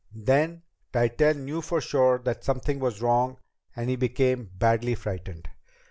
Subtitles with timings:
[0.15, 3.37] Then Tytell knew for sure that something was wrong
[3.75, 5.47] and he became badly frightened.